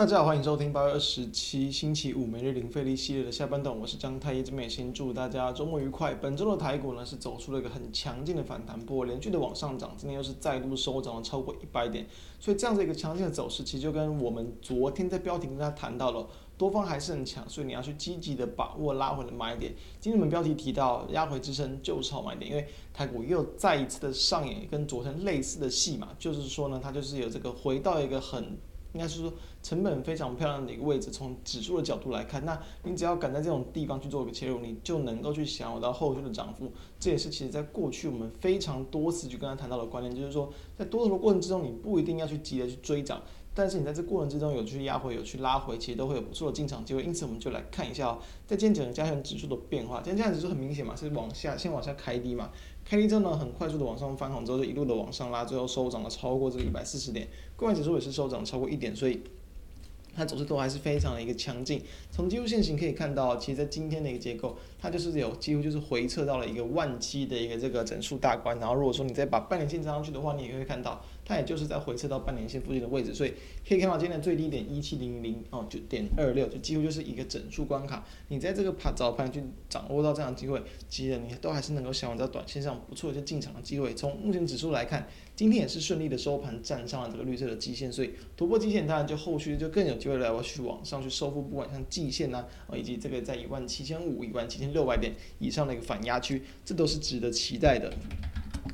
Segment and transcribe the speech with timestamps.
[0.00, 6.14] 大家好，欢迎收听八月二十七星期五每日零费力系列的下半段，我是张太一，这边也先祝大家周末愉快。
[6.14, 12.06] 本周的台股呢是走出了一个很强劲的反弹波，连续的往上涨，今天又是再度收涨了超过一百点，
[12.38, 16.26] 所以这样子一个强劲的走势，其实就跟我们昨天在标题跟大家谈到了，
[16.56, 19.74] 多方还是很强，所以你要去积极的把握拉回的买点。
[20.00, 28.56] 今天我们标题提到压回支撑就是好买点，因为台股又再一次的上演跟昨天类似的戏码，就是说呢，它就是有这个回到一个很。
[28.92, 36.70] 应该是说成本非常漂亮的一个位置，从指数的角度来看，那你只要敢在这种地方去做一个切入，你就能够去享有到后续的涨幅。
[36.98, 43.22] 这也是其实在过去我们非常多次去跟他谈到的观念，就是说在多头的过程之中，你不一定要去急着去追涨，
[43.54, 47.02] 但是你在这过程之中有去压回，有去拉回，其实都会有不错的进场机会。
[47.02, 52.50] 因此，我们就来看一下哦，在今天整个加权指数的变化，今天加权指数很明显嘛，是往下先往下开低嘛。
[52.84, 59.20] 开低之后呢，很快速的往上翻红之后，就一路的往上拉，最后收涨了超过这个一百四十点，柜买指数也是收涨超过一点，所以
[60.14, 61.80] 它走势都还是非常的一个强劲。
[62.10, 71.04] 从技术线型可以看到，其实在今天的一个结构，它就是有几乎就是回撤到了一个万七的一个这个整数大关，然后如果说你再把半年线加上去的话，你也会看到。
[71.22, 73.32] 它也就是在回撤到半年线附近的位置，所以
[73.68, 78.04] 可以看到今天的最低点一七零零哦，就点二六，就几乎就是一个整数关卡。
[78.30, 83.94] 你在这个盘早盘去掌握到这样的机会，其实你都还是能够享有在短线上不错的一些进场的机会。
[83.94, 97.92] 从目前指数来看，今天也是顺利的收盘站上了这个绿色的基线，所以突破基线，当然就后续就更有就会来我去网上去收复，不管像季线呐，啊，以及这个在一万七千五、一万七千六百点以上的一个反压区，这都是值得期待的。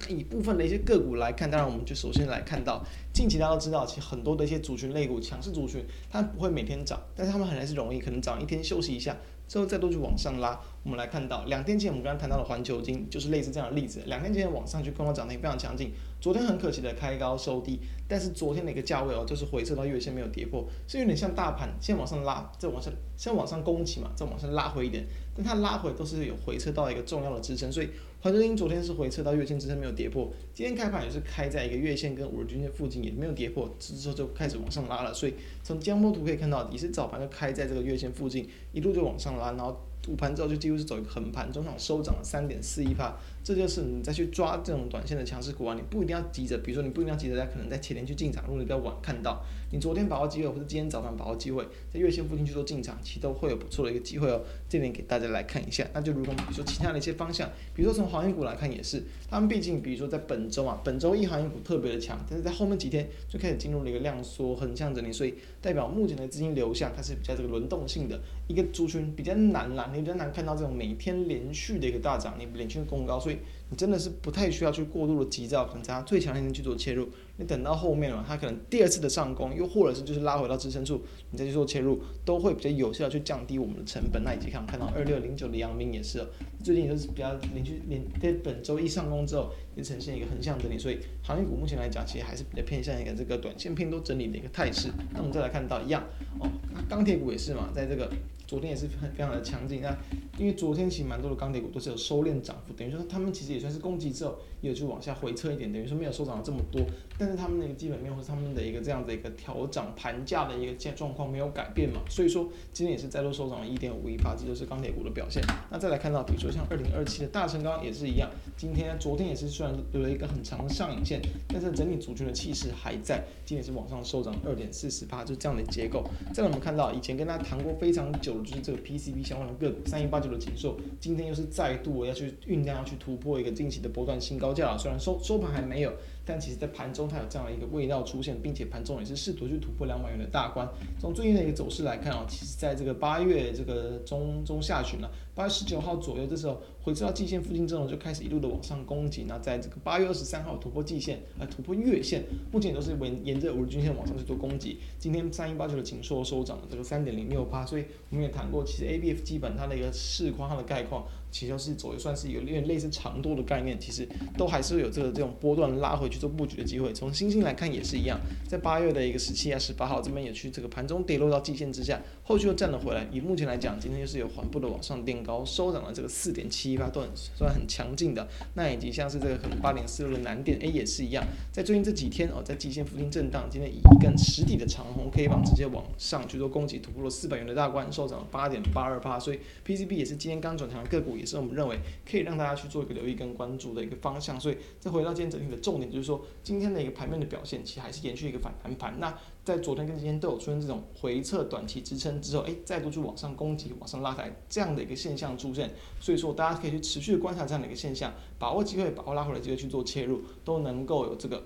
[0.09, 9.17] 以部分的一些个股来看，当然我们就首先来看到，近期大家都知道，其实很多的一些族群类股、强势族群，它不会每天涨，但是它们很还是容易可能涨一天休息一下，
[9.49, 10.59] 之后再度去往上拉。
[10.85, 15.91] 我们来看到，两天前我们刚刚谈到的环球金，就是类似这样的例子，两天前往上去刚刚涨得也非常强劲。
[16.21, 25.05] 昨天很可惜的开高收低，但是昨天的一个价位哦，就是回撤到月线没有跌破，是有点像大盘先往上拉，再往上，先往上攻击嘛，再往上拉回一点，
[25.35, 27.89] 但它拉回都是有回撤到一个重要的支撑，所以
[28.27, 39.81] 环球晶昨天是回撤到月线支撑没有跌破，今天开盘也是开在一个月线跟五日均线附近也没有跌破，之后就开始往上拉了，所以从江波图可以看到，也是早盘就开在这个月线附近，一路就往上拉，然后。
[40.09, 49.43] 午盘之后就几乎是走一个横盘，中场收涨了三点四一趴，这就是你再去抓这种短线的强势股啊，你不一定要急着，比如说你不一定要急着在可能在前天去进场，如果你比较晚看到，
[49.73, 54.41] 你昨天把握机会或者今天早上把握机会，在月线附近去做进场，其实都会有不错的一个机会哦。
[54.69, 73.39] 这点给大家来看一下，那就如同比如说其他的一些方向，比如说从航运股来看也是，他们毕竟比如说在本周啊，本周一航运股特别的强，但是在后面几天就开始进入了一个量缩横向整理，所以代表目前的资金流向它是比较这个轮动性的一个族群比较难啦，你比较难看到这种每天连续的一个大涨，你连续的攻高，所以。
[73.69, 77.09] 你真的是不太需要去过度的急躁，可能在它最强那天去做切入。
[77.39, 84.25] 你等到后面了，它可能第二次的上攻，又或者是就是拉回到支撑处，你再去做切入，都会比较有效去降低我们的成本。
[84.25, 86.27] 那以及看看到二六零九的阳明也是，
[86.65, 90.79] 最近也是比较连续连在本周一上攻之后，也呈现一个横向整理。
[90.79, 94.89] 所以行业股目前来讲，其实还是比较偏向一个这个短线偏多整理的一个态势。
[95.13, 96.03] 那我们再来看到一样
[96.41, 96.51] 哦，
[96.89, 98.11] 钢铁股也是嘛，在这个。
[98.47, 99.91] 昨天也是很非常的强劲，那
[100.39, 106.81] 因为昨天其实蛮多的钢铁股都是有收敛涨幅，等于说他们其实也算是攻击之后，也有去往下回撤一点，等于说没有收涨这么多，
[107.19, 115.43] 但是他们的一个基本面或者他们的一个这样的一个调涨盘价的一个状状况没有改变嘛，所以说今天也是再度收涨了一点五一八，这就是钢铁股的表现。
[115.71, 126.03] 那再来看到，比如说像二零二七的大成钢也是一样，今天昨天也是虽然有了一个很长的上影线，但是整体族群的气势还在，今天也是往上收涨二点四十八，就这样的结构。
[126.33, 128.47] 再来我们看到以前跟大家谈过非常久的。
[128.47, 135.93] 就是这个 PCB 相关的个股三一八九的景硕，今天又是再度要去酝酿要去突破一个近期的波段新高价，虽然收收盘还没有。
[136.29, 140.69] 但其实，在盘中它有这样的一个味道出现，并且盘中也是试图去突破两百元的大关。
[140.99, 149.25] 从最近的一个走势来看啊，其实在这个八月这个中中下旬了，八月十九号左右，的时候回撤到季线附近之后，就开始一路的往上攻击。
[149.27, 152.23] 那在这个八月二十三号突破季线，呃，突破月线，
[152.53, 154.79] 目前都是沿沿着五日均线往上去做攻击。
[154.97, 161.05] 今天三一八九的景硕收涨了这个三点零六八，所以我们也谈过，其实 A B F 基本它的一个市况它的概况。
[161.29, 164.09] 其实是走也算是有点类似长多的概念，其实
[164.39, 166.95] 都还是有这个这种波段拉回去做布局的机会。
[166.95, 168.19] 从星星来看也是一样，
[168.49, 173.07] 在八月的一个十七啊十八号这边也去这个盘中跌落到季线之下，后续又站了回来。
[173.13, 178.29] 以目前来讲，今天又是有缓步的往上垫高，收涨了这个四点七一八，都很算很强劲的。
[178.55, 189.19] 那以及像是这个可能八点四六的南电，哎也是一样，在最近这几天哦，在季线附近震荡，今天以一根实体的长红 K 棒直接往上去做攻击，突破了四百元的大关，收涨八点八二八。
[189.19, 191.17] 所以 PCB 也是今天刚转强的个股。
[191.17, 194.39] 也是我们认为可以让大家去做一个留意跟关注的一个方向。
[194.39, 199.01] 所以再回到今天整体的重点，就是说今天的一个盘面的表现，其实还是延续一个反弹盘。
[199.01, 205.71] 那在昨天跟今天都有出现这种回撤短期支撑之后，哎，再度去往上攻击、往上拉抬这样的一个现象出现。
[206.01, 211.41] 所以说大家可以去持续的观察这样的一个现象，把握机会，把握拉回来机会去做切入，都能够有这个。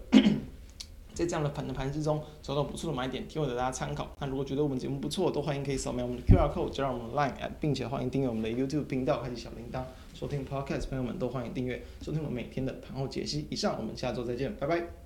[1.12, 4.08] 在这样的反弹盘之中找到不错的买点，提供给大家参考。
[4.18, 9.82] 那如果觉得我们节目不错，都欢迎可以扫描我们的 QR code，加入我们的 Line，并且欢迎订阅我们的 YouTube 频道，开启小铃铛，
[10.14, 10.88] 收听 Podcast。
[10.88, 13.46] 朋友们都欢迎订阅收听我们每天的盘后解析。
[13.50, 14.99] 以上，我们下周再见，拜拜。